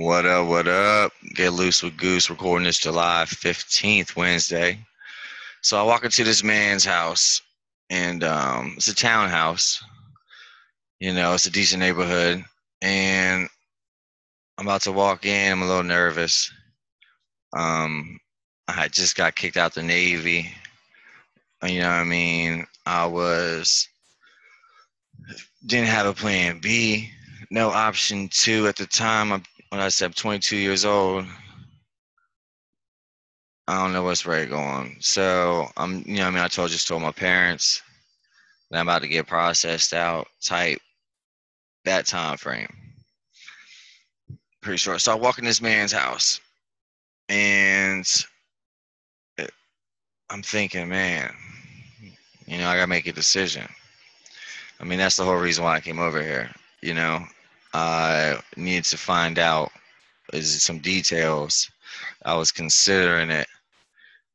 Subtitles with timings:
[0.00, 1.12] What up, what up?
[1.34, 4.78] Get loose with Goose recording this July 15th, Wednesday.
[5.60, 7.42] So I walk into this man's house,
[7.90, 9.84] and um, it's a townhouse.
[11.00, 12.42] You know, it's a decent neighborhood.
[12.80, 13.46] And
[14.56, 16.50] I'm about to walk in, I'm a little nervous.
[17.52, 18.18] Um,
[18.68, 20.50] I just got kicked out the Navy.
[21.62, 22.66] You know what I mean?
[22.86, 23.86] I was,
[25.66, 27.10] didn't have a plan B,
[27.50, 29.34] no option two at the time.
[29.34, 31.24] I when I said 22 years old,
[33.66, 34.96] I don't know what's right going.
[35.00, 37.82] So I'm, you know, I mean, I told just told my parents
[38.70, 40.80] that I'm about to get processed out type
[41.84, 42.68] that time frame.
[44.60, 44.98] Pretty sure.
[44.98, 46.40] So I walk in this man's house,
[47.28, 48.06] and
[50.28, 51.32] I'm thinking, man,
[52.46, 53.66] you know, I gotta make a decision.
[54.80, 56.50] I mean, that's the whole reason why I came over here.
[56.82, 57.24] You know,
[57.72, 59.70] I needed to find out
[60.32, 61.70] is some details.
[62.24, 63.48] I was considering it.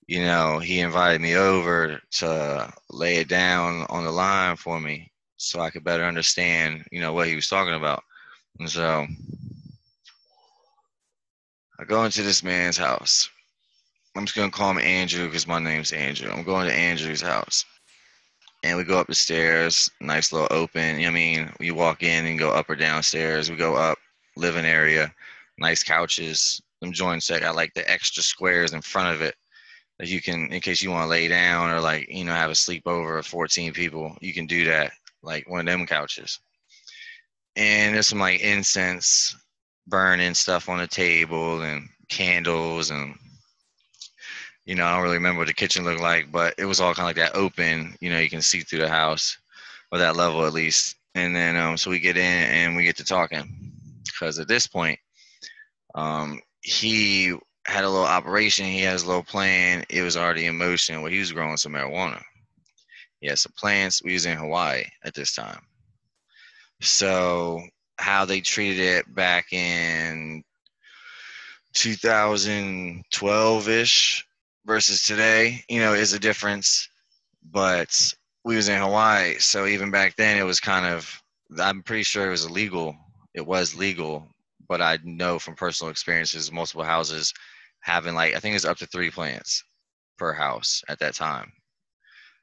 [0.07, 5.11] You know, he invited me over to lay it down on the line for me
[5.37, 8.03] so I could better understand, you know, what he was talking about.
[8.59, 9.07] And so
[11.79, 13.29] I go into this man's house.
[14.15, 16.31] I'm just gonna call him Andrew because my name's Andrew.
[16.31, 17.65] I'm going to Andrew's house
[18.66, 20.97] and we go up the stairs, nice little open.
[20.97, 23.49] You know I mean, you walk in and go up or downstairs.
[23.49, 23.99] We go up,
[24.35, 25.13] living area,
[25.59, 26.59] nice couches.
[26.81, 29.35] Them joints that got like the extra squares in front of it
[29.99, 32.49] that you can, in case you want to lay down or like you know have
[32.49, 36.39] a sleepover of 14 people, you can do that like one of them couches.
[37.55, 39.35] And there's some like incense
[39.85, 43.16] burning stuff on the table and candles and
[44.66, 46.94] you know, I don't really remember what the kitchen looked like, but it was all
[46.94, 49.38] kind of like that open, you know, you can see through the house
[49.91, 50.95] or that level at least.
[51.13, 53.72] And then, um, so we get in and we get to talking
[54.05, 54.99] because at this point,
[55.94, 59.85] um, he had a little operation, he has a little plan.
[59.89, 62.22] It was already in motion where he was growing some marijuana.
[63.22, 64.03] He had some plants.
[64.03, 65.62] We was in Hawaii at this time.
[66.81, 67.62] So
[67.97, 70.44] how they treated it back in
[71.73, 74.25] 2012 ish
[74.65, 76.89] versus today, you know, is a difference.
[77.51, 81.21] But we was in Hawaii, so even back then it was kind of
[81.59, 82.95] I'm pretty sure it was illegal.
[83.33, 84.27] It was legal,
[84.67, 87.33] but I know from personal experiences multiple houses
[87.81, 89.63] having like I think it's up to three plants
[90.17, 91.51] per house at that time.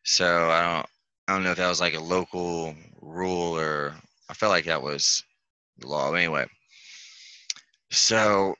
[0.05, 0.87] So I don't
[1.29, 3.95] I don't know if that was like a local rule or
[4.29, 5.25] I felt like that was
[5.79, 6.47] the law anyway.
[7.91, 8.55] So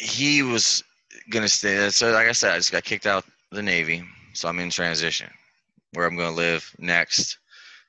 [0.00, 0.82] he was
[1.30, 1.88] gonna stay.
[1.90, 5.30] So like I said, I just got kicked out the Navy, so I'm in transition
[5.92, 7.38] where I'm gonna live next.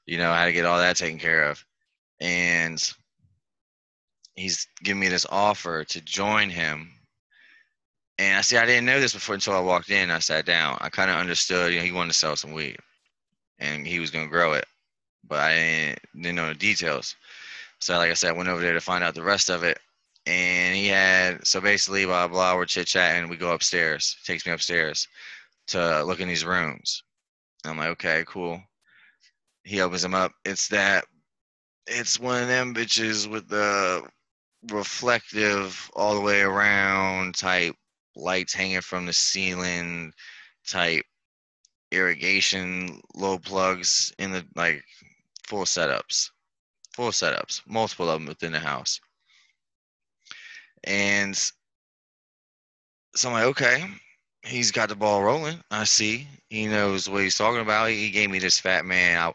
[0.06, 1.64] You know, how to get all that taken care of,
[2.22, 2.82] and
[4.36, 6.92] he's giving me this offer to join him.
[8.18, 10.12] And I see, I didn't know this before until I walked in.
[10.12, 10.78] I sat down.
[10.80, 11.74] I kind of understood.
[11.74, 12.78] You know, he wanted to sell some weed,
[13.60, 14.66] and he was gonna grow it,
[15.28, 17.16] but I didn't, didn't know the details.
[17.80, 19.80] So, like I said, I went over there to find out the rest of it
[20.28, 25.08] and had so basically blah blah we're chit chatting we go upstairs takes me upstairs
[25.68, 27.04] to look in these rooms.
[27.66, 28.62] I'm like okay cool.
[29.64, 30.32] He opens them up.
[30.44, 31.06] It's that
[31.88, 34.08] it's one of them bitches with the
[34.72, 37.76] reflective all the way around type
[38.16, 40.12] lights hanging from the ceiling
[40.68, 41.06] type
[41.92, 44.84] irrigation low plugs in the like
[45.48, 46.32] full setups
[46.96, 49.00] full setups multiple of them within the house
[50.86, 51.36] and
[53.16, 53.86] so I'm like, okay,
[54.44, 55.60] he's got the ball rolling.
[55.72, 56.28] I see.
[56.50, 57.90] He knows what he's talking about.
[57.90, 59.18] He gave me this fat man.
[59.18, 59.34] I,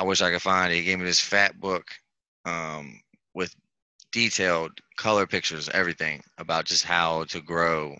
[0.00, 0.76] I wish I could find it.
[0.76, 1.86] He gave me this fat book
[2.44, 3.00] um,
[3.34, 3.54] with
[4.12, 7.96] detailed color pictures, everything about just how to grow.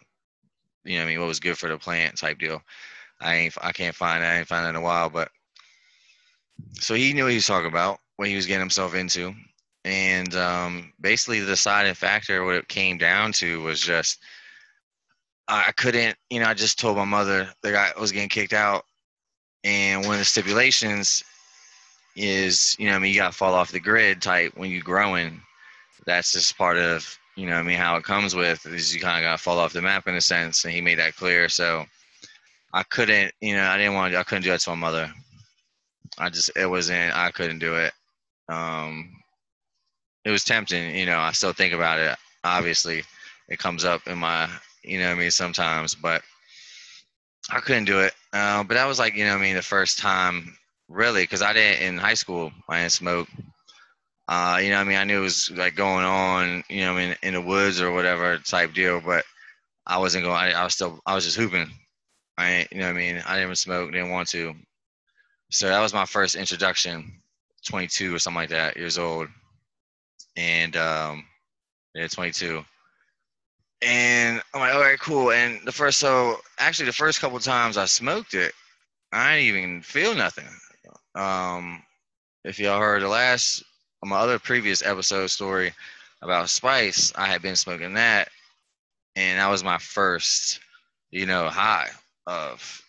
[0.85, 2.63] You know, I mean, what was good for the plant type deal.
[3.21, 4.35] I ain't, I can't find that.
[4.35, 5.31] I ain't find that in a while, but
[6.75, 9.35] so he knew what he was talking about, what he was getting himself into
[9.85, 14.21] and um, basically the deciding factor what it came down to was just
[15.49, 18.85] i couldn't you know i just told my mother that i was getting kicked out.
[19.63, 21.25] And one of the stipulations
[22.17, 24.83] is you know i mean you got to fall off the grid type when you're
[24.83, 25.41] growing.
[26.07, 29.19] That's just part of you know i mean how it comes with is you kind
[29.19, 31.49] of got to fall off the map in a sense and he made that clear.
[31.49, 31.85] So
[32.73, 35.13] i couldn't you know i didn't want to i couldn't do that to my mother.
[36.19, 37.93] I just it wasn't i couldn't do it.
[38.49, 39.11] Um
[40.25, 40.95] it was tempting.
[40.95, 42.17] You know, I still think about it.
[42.45, 43.03] Obviously,
[43.49, 44.49] it comes up in my,
[44.83, 46.23] you know, I mean, sometimes, but
[47.51, 48.15] I couldn't do it.
[48.33, 50.57] Uh, but that was like, you know, I mean, the first time
[50.89, 52.53] really, because I didn't in high school.
[52.69, 53.29] I didn't smoke.
[54.27, 57.15] Uh, you know, I mean, I knew it was like going on, you know, in
[57.23, 59.25] in the woods or whatever type deal, but
[59.87, 60.37] I wasn't going.
[60.37, 61.71] I, I was still, I was just hooping.
[62.39, 64.55] I, you know, I mean, I didn't smoke, didn't want to.
[65.51, 67.21] So that was my first introduction,
[67.67, 69.29] 22 or something like that, years old,
[70.37, 71.25] and um,
[71.95, 72.65] yeah, 22.
[73.83, 75.31] And I'm like, all right, cool.
[75.31, 78.53] And the first, so actually, the first couple times I smoked it,
[79.13, 80.49] I didn't even feel nothing.
[81.15, 81.83] Um,
[82.45, 83.63] if y'all heard the last
[84.03, 85.73] my other previous episode story
[86.23, 88.29] about spice, I had been smoking that,
[89.17, 90.61] and that was my first,
[91.11, 91.89] you know, high
[92.27, 92.83] of,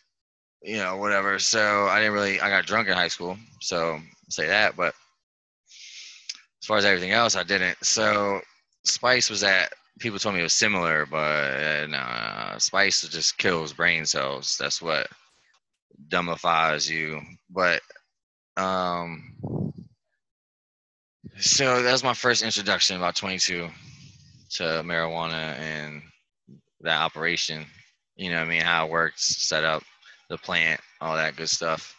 [0.62, 1.40] you know, whatever.
[1.40, 2.42] So I didn't really.
[2.42, 4.00] I got drunk in high school, so
[4.30, 4.76] say that.
[4.76, 4.94] But
[6.66, 7.78] as far as everything else, I didn't.
[7.86, 8.42] So
[8.86, 9.72] spice was that.
[10.00, 14.58] People told me it was similar, but uh, nah, spice just kills brain cells.
[14.60, 15.06] That's what
[16.10, 17.22] dumbifies you.
[17.52, 17.84] But
[18.58, 19.36] um,
[21.38, 23.70] so that was my first introduction, about 22,
[24.56, 26.02] to marijuana and
[26.82, 27.64] that operation.
[28.16, 29.84] You know, I mean, how it works, set up,
[30.32, 31.96] the plant, all that good stuff,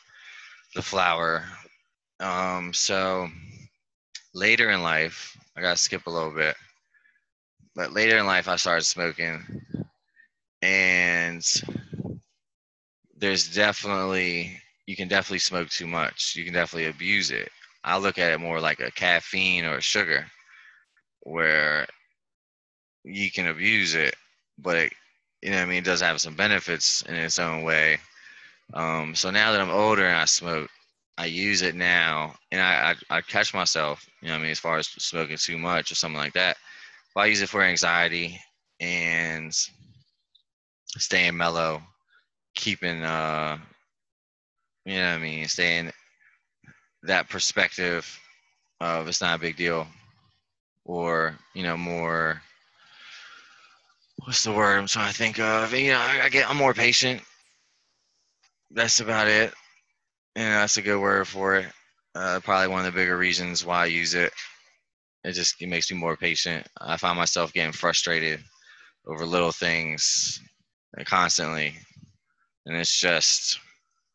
[0.74, 1.44] the flower.
[2.18, 3.28] Um, so
[4.36, 6.54] later in life, I gotta skip a little bit,
[7.74, 9.42] but later in life, I started smoking,
[10.60, 11.42] and
[13.16, 16.36] there's definitely you can definitely smoke too much.
[16.36, 17.50] You can definitely abuse it.
[17.82, 20.26] I look at it more like a caffeine or a sugar,
[21.20, 21.86] where
[23.04, 24.14] you can abuse it,
[24.58, 24.92] but it,
[25.40, 27.98] you know, I mean, it does have some benefits in its own way.
[28.74, 30.68] Um, so now that I'm older and I smoke,
[31.18, 34.58] I use it now, and I, I I catch myself, you know, I mean, as
[34.58, 36.56] far as smoking too much or something like that.
[37.14, 38.38] But I use it for anxiety
[38.80, 39.52] and
[40.98, 41.82] staying mellow,
[42.54, 43.56] keeping uh,
[44.84, 45.90] you know, what I mean, staying
[47.04, 48.20] that perspective
[48.80, 49.86] of it's not a big deal,
[50.84, 52.42] or you know, more.
[54.24, 55.72] What's the word I'm trying to think of?
[55.72, 57.22] You know, I, I get I'm more patient.
[58.70, 59.54] That's about it.
[60.36, 61.66] And that's a good word for it.
[62.14, 64.32] Uh, probably one of the bigger reasons why I use it.
[65.24, 66.66] It just it makes me more patient.
[66.78, 68.40] I find myself getting frustrated
[69.06, 70.38] over little things
[71.06, 71.74] constantly,
[72.66, 73.58] and it's just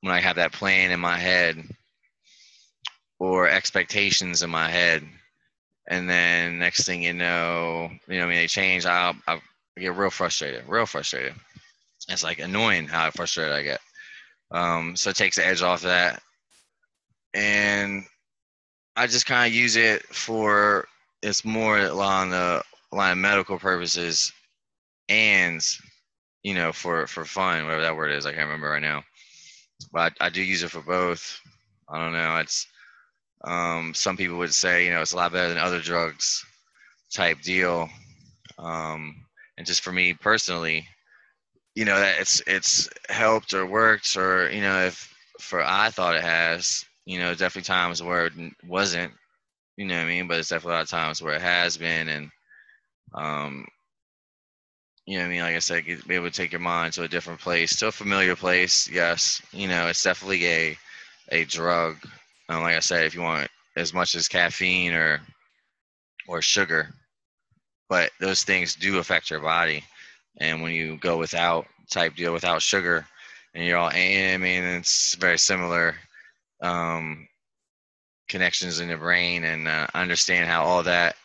[0.02, 1.58] when I have that plan in my head
[3.20, 5.04] or expectations in my head,
[5.90, 8.86] and then next thing you know, you know, I mean, they change.
[8.86, 9.42] I'll, I'll
[9.76, 11.34] get real frustrated, real frustrated.
[12.10, 13.82] It's like annoying how frustrated I get.
[14.52, 16.22] Um, so it takes the edge off of that,
[17.34, 18.04] and
[18.96, 20.88] I just kind of use it for
[21.22, 24.34] it's more along the line of medical purposes,
[25.08, 25.62] and
[26.44, 28.26] you know, for for fun, whatever that word is.
[28.26, 29.04] I can't remember right now,
[29.94, 31.40] but I, I do use it for both.
[31.88, 32.38] I don't know.
[32.38, 32.68] It's
[33.44, 36.46] um, some people would say, you know, it's a lot better than other drugs,
[37.14, 37.90] type deal.
[38.60, 39.16] Um,
[39.58, 40.88] and just for me personally,
[41.76, 46.16] you know, that it's it's helped or worked, or you know, if for I thought
[46.16, 48.34] it has, you know, definitely times where it
[48.68, 49.14] wasn't,
[49.78, 50.28] you know what I mean.
[50.28, 52.32] But it's definitely a lot of times where it has been, and
[53.16, 53.66] um,
[55.06, 55.42] you know what I mean?
[55.42, 57.92] Like I said, be able to take your mind to a different place, to a
[57.92, 58.90] familiar place.
[58.90, 60.78] Yes, you know, it's definitely a
[61.32, 61.98] a drug.
[62.50, 65.22] Um, like I said, if you want as much as caffeine or
[66.28, 66.94] or sugar,
[67.90, 69.84] but those things do affect your body.
[70.38, 73.06] And when you go without type deal without sugar,
[73.54, 75.96] and you're all, I mean, it's very similar
[76.62, 77.28] um,
[78.30, 81.16] connections in the brain, and uh, understand how all that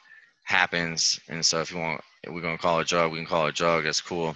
[0.45, 1.21] happens.
[1.29, 3.47] And so, if you want, if we're gonna call it a drug, we can call
[3.47, 3.85] it a drug.
[3.85, 4.35] That's cool.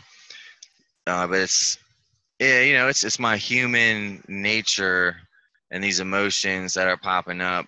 [1.06, 1.78] Uh, but it's,
[2.38, 5.16] yeah, you know, it's it's my human nature
[5.70, 7.66] and these emotions that are popping up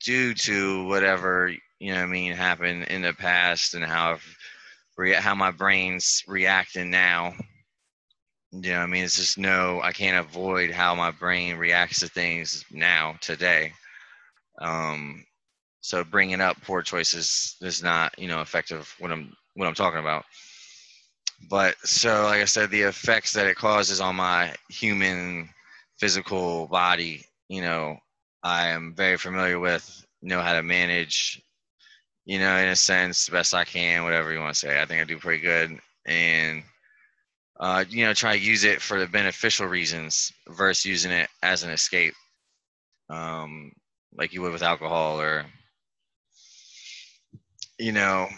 [0.00, 2.02] due to whatever you know.
[2.02, 4.36] I mean, happened in the past and how I've
[5.16, 7.34] how my brain's reacting now.
[8.52, 12.08] You know, I mean, it's just no, I can't avoid how my brain reacts to
[12.08, 13.72] things now today.
[14.60, 15.24] Um,
[15.80, 20.00] so bringing up poor choices is not, you know, effective what I'm what I'm talking
[20.00, 20.24] about.
[21.50, 25.48] But so, like I said, the effects that it causes on my human
[25.98, 27.98] physical body, you know,
[28.42, 31.42] I am very familiar with, know how to manage,
[32.26, 34.80] you know, in a sense, best I can, whatever you want to say.
[34.80, 35.78] I think I do pretty good.
[36.06, 36.62] And,
[37.60, 41.62] uh, you know, try to use it for the beneficial reasons versus using it as
[41.62, 42.14] an escape,
[43.10, 43.72] um,
[44.16, 45.46] like you would with alcohol or,
[47.78, 48.28] you know,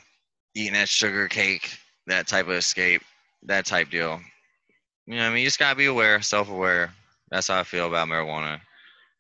[0.55, 1.71] eating that sugar cake,
[2.07, 3.03] that type of escape,
[3.45, 4.21] that type deal.
[5.07, 6.93] You know, I mean, you just gotta be aware, self-aware.
[7.31, 8.57] That's how I feel about marijuana.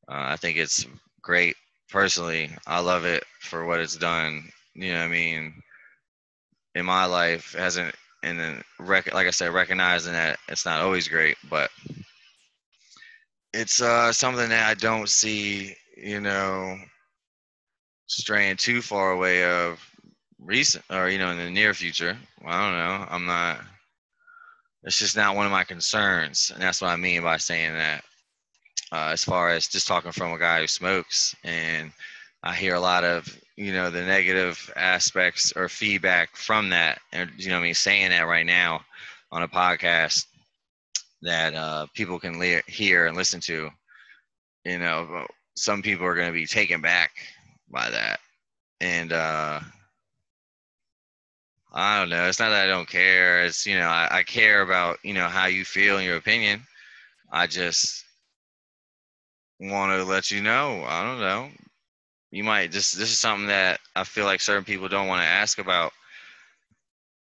[0.09, 0.87] Uh, I think it's
[1.23, 1.57] great.
[1.89, 4.51] personally, I love it for what it's done.
[4.77, 5.55] You know I mean?
[6.75, 11.09] In my life, hasn't and then rec- like I said, recognizing that it's not always
[11.09, 11.71] great, but
[13.55, 16.77] it's uh, something that I don't see, you know,
[18.09, 19.81] straying too far away of
[20.39, 22.17] recent or you know in the near future.
[22.43, 23.07] Well, I don't know.
[23.09, 23.61] I'm not.
[24.83, 28.05] It's just not one of my concerns, and that's what I mean by saying that.
[28.93, 31.91] Uh, as far as just talking from a guy who smokes, and
[32.45, 37.31] I hear a lot of you know the negative aspects or feedback from that, and
[37.37, 38.83] you know I mean saying that right now
[39.33, 40.27] on a podcast
[41.23, 43.71] that uh, people can le- hear and listen to.
[44.65, 47.13] You know, some people are going to be taken back
[47.71, 48.21] by that,
[48.81, 49.61] and uh,
[51.73, 52.27] I don't know.
[52.29, 53.45] It's not that I don't care.
[53.45, 56.63] It's you know I, I care about you know how you feel and your opinion.
[57.33, 58.05] I just
[59.61, 60.85] want to let you know.
[60.87, 61.51] I don't know.
[62.31, 65.29] You might just this is something that I feel like certain people don't want to
[65.29, 65.93] ask about,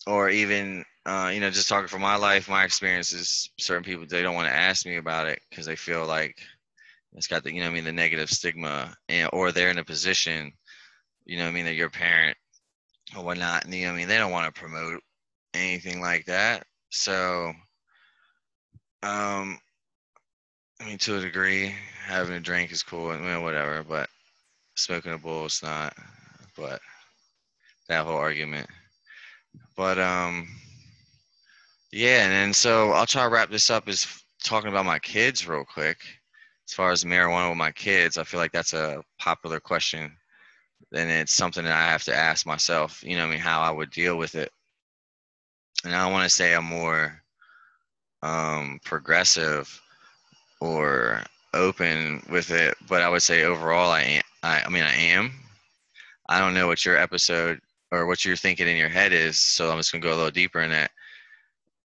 [0.05, 3.49] or even uh, you know just talking from my life, my experiences.
[3.59, 6.37] Certain people they don't want to ask me about it because they feel like
[7.13, 9.85] it's got the you know I mean the negative stigma, and or they're in a
[9.85, 10.51] position,
[11.25, 12.37] you know I mean that your parent
[13.15, 13.65] or whatnot.
[13.65, 15.01] And, you know, I mean, they don't want to promote
[15.53, 16.65] anything like that.
[16.89, 17.53] So,
[19.03, 19.57] um,
[20.79, 21.73] I mean, to a degree,
[22.05, 24.09] having a drink is cool you know, whatever, but
[24.81, 25.95] smoking a bowl is not.
[26.57, 26.81] But
[27.87, 28.67] that whole argument.
[29.75, 30.47] But um,
[31.91, 34.07] yeah, and then so I'll try to wrap this up as
[34.43, 35.97] talking about my kids real quick.
[36.67, 40.15] As far as marijuana with my kids, I feel like that's a popular question
[40.93, 43.71] and it's something that I have to ask myself, you know, I mean, how I
[43.71, 44.51] would deal with it.
[45.83, 47.21] And I don't want to say I'm more
[48.21, 49.81] um, progressive
[50.59, 51.23] or
[51.53, 55.31] open with it, but I would say overall, I, am, I, I mean, I am.
[56.29, 57.59] I don't know what your episode
[57.91, 60.31] or what you're thinking in your head is, so I'm just gonna go a little
[60.31, 60.91] deeper in that.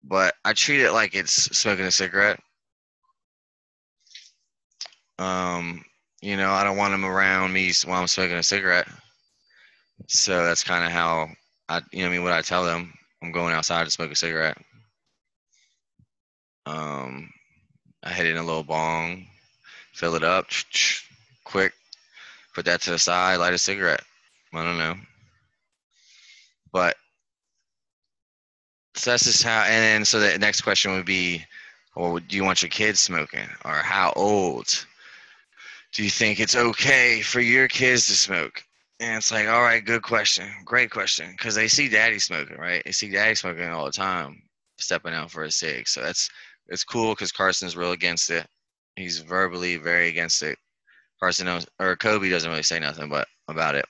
[0.05, 2.39] But I treat it like it's smoking a cigarette.
[5.19, 5.85] Um,
[6.23, 8.89] you know, I don't want them around me while I'm smoking a cigarette.
[10.09, 11.31] So that's kind of how
[11.69, 12.93] I, you know, I mean, what I tell them,
[13.23, 14.59] I'm going outside to smoke a cigarette.
[16.67, 17.31] Um,
[18.03, 19.27] I hit it in a little bong,
[19.97, 20.47] fill it up,
[21.45, 21.73] quick,
[22.55, 24.03] put that to the side, light a cigarette.
[24.55, 24.95] I don't know,
[26.73, 26.97] but
[28.95, 29.62] so that's just how.
[29.62, 31.45] And then so the next question would be,
[31.95, 34.87] well, do you want your kids smoking, or how old?
[35.97, 38.62] do you think it's okay for your kids to smoke?
[39.00, 42.83] And it's like, all right, good question, great question, because they see daddy smoking, right?
[42.85, 44.43] They see daddy smoking all the time,
[44.76, 45.88] stepping out for a cig.
[45.88, 46.29] So that's
[46.69, 48.47] it's cool because Carson's real against it.
[48.97, 50.59] He's verbally very against it.
[51.21, 53.87] Carson knows, or Kobe doesn't really say nothing but about it.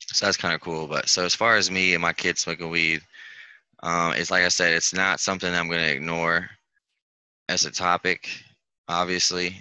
[0.00, 0.86] So that's kind of cool.
[0.86, 3.00] But so as far as me and my kids smoking weed,
[3.82, 6.48] um, it's like I said, it's not something I'm going to ignore
[7.48, 8.28] as a topic.
[8.88, 9.56] Obviously,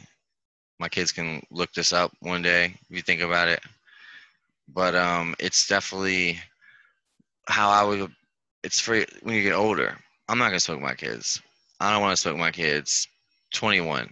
[0.79, 3.61] my kids can look this up one day if you think about it.
[4.67, 6.39] But um, it's definitely
[7.47, 8.11] how I would.
[8.63, 9.97] It's for when you get older.
[10.29, 11.41] I'm not gonna smoke my kids.
[11.79, 13.07] I don't want to smoke my kids.
[13.53, 14.11] 21.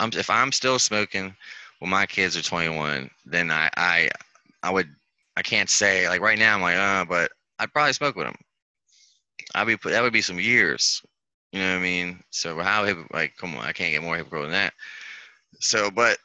[0.00, 1.34] I'm if I'm still smoking
[1.78, 4.10] when my kids are 21, then I I
[4.62, 4.88] I would
[5.36, 8.36] I can't say like right now I'm like uh, but I'd probably smoke with them.
[9.54, 11.02] I'd be that would be some years.
[11.52, 12.22] You know what I mean?
[12.30, 14.72] So how like come on, I can't get more hypocritical than that.
[15.60, 16.18] So, but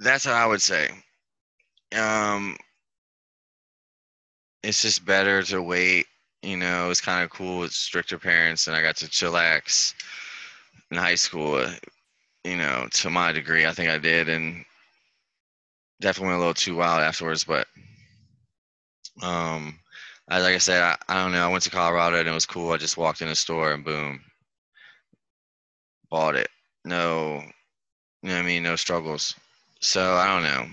[0.00, 0.90] that's how I would say.
[1.96, 2.56] Um,
[4.62, 6.06] it's just better to wait.
[6.42, 9.94] You know, it was kind of cool with stricter parents, and I got to chillax
[10.90, 11.66] in high school.
[12.44, 14.64] You know, to my degree, I think I did, and
[16.00, 17.44] definitely went a little too wild afterwards.
[17.44, 17.66] But
[19.22, 19.78] um,
[20.28, 21.44] I, like I said, I, I don't know.
[21.44, 22.72] I went to Colorado and it was cool.
[22.72, 24.20] I just walked in a store and boom,
[26.10, 26.48] bought it.
[26.84, 27.42] No
[28.22, 28.62] you know what I mean?
[28.62, 29.34] No struggles.
[29.80, 30.66] So I don't know.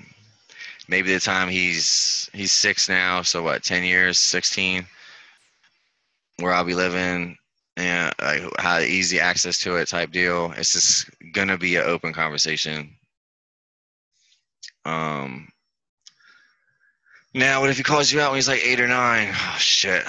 [0.88, 4.86] Maybe the time he's he's six now, so what, ten years, sixteen,
[6.38, 7.38] where I'll be living,
[7.78, 10.54] and like how easy access to it type deal.
[10.58, 12.96] It's just gonna be an open conversation.
[14.86, 15.50] Um
[17.34, 19.30] now what if he calls you out when he's like eight or nine?
[19.34, 20.04] Oh shit.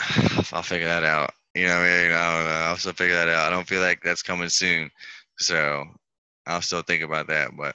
[0.53, 1.33] I'll figure that out.
[1.55, 2.13] You know I mean?
[2.13, 2.51] I don't know.
[2.51, 3.47] I'll still figure that out.
[3.47, 4.91] I don't feel like that's coming soon.
[5.39, 5.85] So
[6.47, 7.51] I'll still think about that.
[7.57, 7.75] But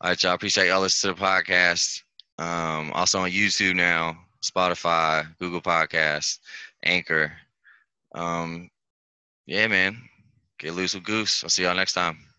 [0.00, 0.34] all right, y'all.
[0.34, 2.02] Appreciate y'all listening to the podcast.
[2.38, 6.38] Um, also on YouTube now, Spotify, Google Podcasts,
[6.82, 7.32] Anchor.
[8.14, 8.70] Um,
[9.46, 9.96] yeah, man.
[10.58, 11.42] Get loose with Goose.
[11.44, 12.31] I'll see y'all next time.